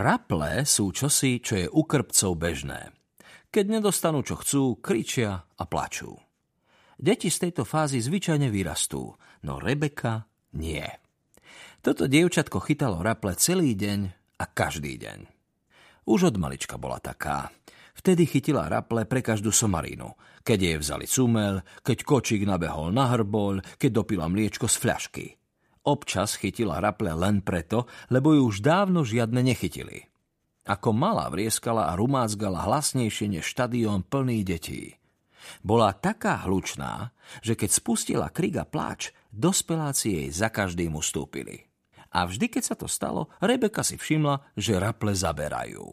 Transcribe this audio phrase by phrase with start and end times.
[0.00, 2.88] Raple sú čosi, čo je u krpcov bežné.
[3.52, 6.16] Keď nedostanú, čo chcú, kričia a plačú.
[6.96, 9.12] Deti z tejto fázy zvyčajne vyrastú,
[9.44, 10.24] no Rebeka
[10.56, 10.88] nie.
[11.84, 14.00] Toto dievčatko chytalo raple celý deň
[14.40, 15.28] a každý deň.
[16.08, 17.52] Už od malička bola taká.
[17.92, 20.16] Vtedy chytila raple pre každú somarínu.
[20.40, 25.39] Keď jej vzali cumel, keď kočík nabehol na hrbol, keď dopila mliečko z fľašky.
[25.80, 30.10] Občas chytila raple len preto, lebo ju už dávno žiadne nechytili.
[30.68, 35.00] Ako malá vrieskala a rumácgala hlasnejšie než štadión plný detí.
[35.64, 41.64] Bola taká hlučná, že keď spustila kriga pláč, dospeláci jej za každým ustúpili.
[42.12, 45.86] A vždy, keď sa to stalo, Rebeka si všimla, že raple zaberajú.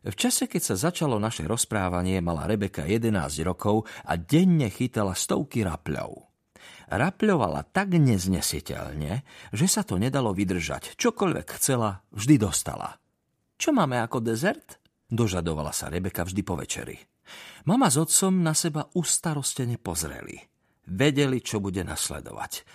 [0.00, 3.12] V čase, keď sa začalo naše rozprávanie, mala Rebeka 11
[3.44, 6.29] rokov a denne chytala stovky rapľov.
[6.90, 9.22] Rapľovala tak neznesiteľne,
[9.54, 10.98] že sa to nedalo vydržať.
[10.98, 12.98] Čokoľvek chcela, vždy dostala.
[13.54, 14.82] Čo máme ako dezert?
[15.06, 16.98] Dožadovala sa Rebeka vždy po večeri.
[17.70, 20.42] Mama s otcom na seba ustarostene pozreli.
[20.90, 22.66] Vedeli, čo bude nasledovať.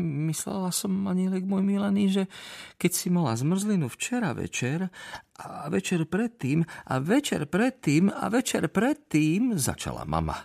[0.00, 2.22] Myslela som, anielek môj milený, že
[2.80, 4.88] keď si mala zmrzlinu včera večer
[5.36, 10.38] a večer predtým a večer predtým a večer predtým, začala mama.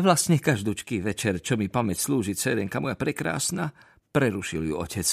[0.00, 3.74] Vlastne každúčky večer, čo mi pamäť slúži, cerenka moja prekrásna,
[4.14, 5.08] prerušil ju otec,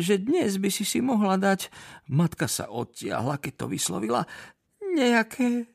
[0.00, 1.68] že dnes by si si mohla dať,
[2.08, 4.24] matka sa odtiahla, keď to vyslovila,
[4.80, 5.68] nejaké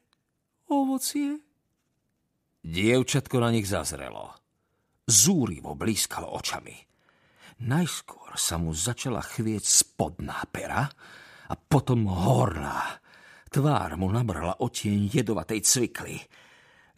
[0.66, 1.38] ovocie?
[2.66, 4.39] Dievčatko na nich zazrelo.
[5.10, 6.78] Zúrivo blízkalo očami.
[7.66, 10.86] Najskôr sa mu začala chvieť spodná pera
[11.50, 13.02] a potom horná.
[13.50, 16.22] Tvár mu nabrala otieň jedovatej cvikly.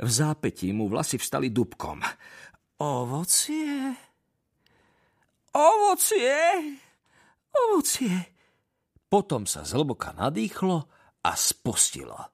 [0.04, 2.04] V zápetí mu vlasy vstali dubkom.
[2.84, 3.96] Ovocie?
[5.56, 6.36] Ovocie?
[7.56, 8.14] Ovocie?
[9.08, 10.78] Potom sa zhlboka nadýchlo
[11.24, 12.32] a spustilo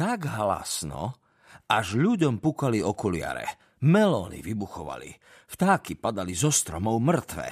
[0.00, 1.12] tak hlasno,
[1.68, 3.69] až ľuďom pukali okuliare.
[3.80, 5.08] Melóny vybuchovali,
[5.48, 7.48] vtáky padali zo stromov mŕtve.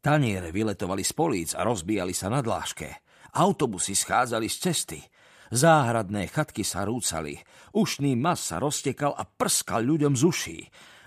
[0.00, 2.88] Taniere vyletovali z políc a rozbíjali sa na dláške.
[3.36, 5.00] Autobusy schádzali z cesty.
[5.50, 7.36] Záhradné chatky sa rúcali.
[7.72, 10.60] Ušný mas sa roztekal a prskal ľuďom z uší.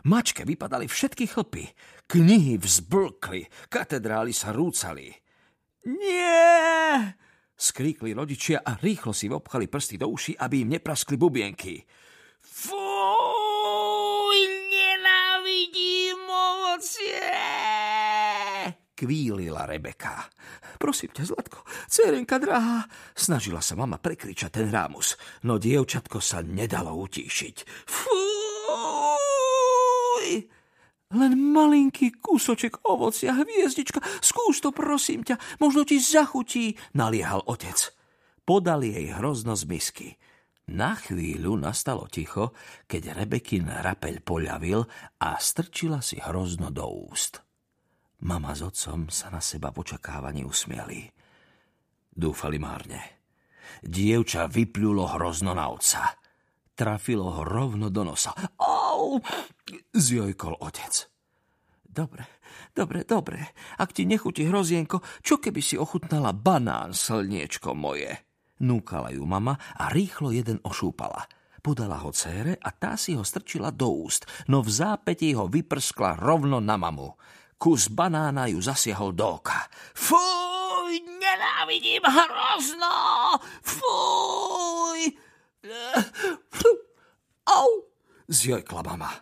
[0.09, 1.69] Mačke vypadali všetky chlpy.
[2.09, 5.09] Knihy vzblkli, katedrály sa rúcali.
[5.85, 7.23] Nie!
[7.63, 11.79] skríkli rodičia a rýchlo si obchali prsty do uši, aby im nepraskli bubienky.
[18.93, 20.29] Kvílila Rebeka.
[20.77, 22.85] Prosím ťa, Zlatko, cerenka drahá,
[23.17, 27.55] snažila sa mama prekričať ten rámus, no dievčatko sa nedalo utíšiť.
[27.89, 28.23] Fuj!
[31.13, 37.93] Len malinký kúsoček ovocia, hviezdička, skús to, prosím ťa, možno ti zachutí, naliehal otec.
[38.45, 40.09] Podali jej hrozno z misky.
[40.73, 42.55] Na chvíľu nastalo ticho,
[42.87, 44.79] keď Rebekin rapeľ poľavil
[45.21, 47.43] a strčila si hrozno do úst.
[48.23, 51.11] Mama s otcom sa na seba v očakávaní usmieli.
[52.07, 53.19] Dúfali márne.
[53.83, 56.07] Dievča vypľulo hrozno na otca.
[56.71, 58.31] Trafilo ho rovno do nosa.
[58.63, 59.19] Au!
[59.91, 61.11] Zjojkol otec.
[61.83, 62.39] Dobre,
[62.71, 63.53] dobre, dobre.
[63.75, 68.23] Ak ti nechutí hrozienko, čo keby si ochutnala banán, slniečko moje?
[68.63, 71.27] Núkala ju mama a rýchlo jeden ošúpala.
[71.59, 76.15] Podala ho cére a tá si ho strčila do úst, no v zápäti ho vyprskla
[76.15, 77.11] rovno na mamu.
[77.63, 79.71] Kus banána ju zasiahol do oka.
[79.95, 82.91] Fuj, nenávidím hrozno!
[83.63, 85.15] Fuj!
[87.47, 87.87] Au!
[88.27, 89.15] Zjojkla mama.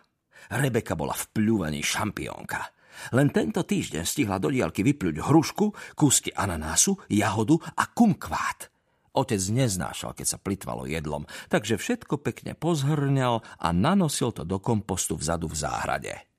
[0.50, 2.66] Rebeka bola v pľúvaní šampiónka.
[3.14, 8.74] Len tento týždeň stihla do diálky vypľuť hrušku, kúsky ananásu, jahodu a kumkvát.
[9.14, 15.14] Otec neznášal, keď sa plitvalo jedlom, takže všetko pekne pozhrňal a nanosil to do kompostu
[15.14, 16.31] vzadu v záhrade.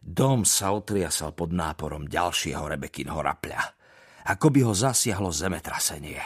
[0.00, 3.60] Dom sa otriasal pod náporom ďalšieho Rebekinho rapľa.
[4.32, 6.20] Ako by ho zasiahlo zemetrasenie.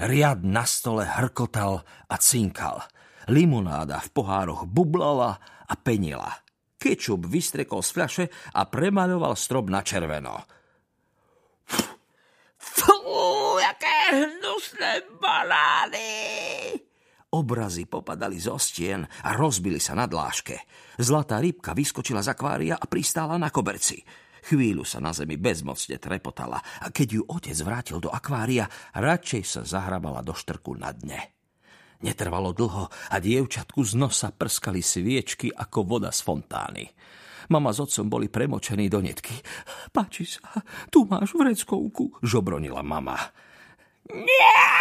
[0.00, 2.82] Riad na stole hrkotal a cinkal–
[3.28, 5.36] Limonáda v pohároch bublala
[5.68, 6.32] a penila.
[6.80, 8.24] Kečup vystrekol z fľaše
[8.56, 10.48] a premaľoval strop na červeno.
[12.56, 12.96] Fú,
[13.60, 16.87] aké hnusné banány!
[17.28, 20.56] Obrazy popadali zo stien a rozbili sa na dláške.
[20.96, 24.00] Zlatá rybka vyskočila z akvária a pristála na koberci.
[24.48, 28.64] Chvíľu sa na zemi bezmocne trepotala a keď ju otec vrátil do akvária,
[28.96, 31.20] radšej sa zahrabala do štrku na dne.
[32.00, 36.88] Netrvalo dlho a dievčatku z nosa prskali sviečky ako voda z fontány.
[37.52, 39.36] Mama s otcom boli premočení do netky.
[39.92, 43.20] Páči sa, tu máš vreckovku, žobronila mama.
[44.08, 44.77] Nie!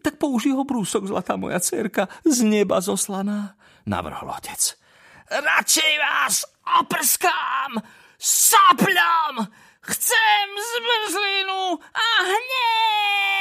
[0.00, 4.76] Tak použij ho brúsok, zlatá moja cerka, z neba zoslaná, navrhol otec.
[5.30, 6.42] Radšej vás
[6.80, 7.78] oprskám
[8.16, 9.46] sapľom!
[9.80, 13.39] Chcem zmrzlinu a hneď!